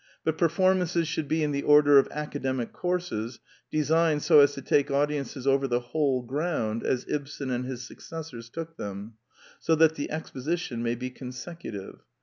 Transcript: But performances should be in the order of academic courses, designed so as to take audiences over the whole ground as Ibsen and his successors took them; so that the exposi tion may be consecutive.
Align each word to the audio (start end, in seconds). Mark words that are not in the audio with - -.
But 0.23 0.35
performances 0.35 1.07
should 1.07 1.27
be 1.27 1.43
in 1.43 1.51
the 1.51 1.61
order 1.61 1.99
of 1.99 2.07
academic 2.09 2.73
courses, 2.73 3.39
designed 3.69 4.23
so 4.23 4.39
as 4.39 4.55
to 4.55 4.61
take 4.63 4.89
audiences 4.89 5.45
over 5.45 5.67
the 5.67 5.79
whole 5.79 6.23
ground 6.23 6.83
as 6.83 7.05
Ibsen 7.07 7.51
and 7.51 7.65
his 7.65 7.85
successors 7.85 8.49
took 8.49 8.77
them; 8.77 9.13
so 9.59 9.75
that 9.75 9.93
the 9.93 10.09
exposi 10.11 10.57
tion 10.57 10.81
may 10.81 10.95
be 10.95 11.11
consecutive. 11.11 11.99